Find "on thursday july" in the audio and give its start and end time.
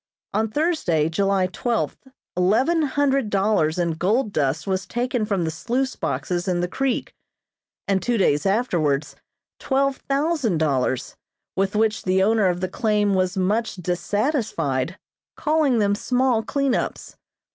0.33-1.45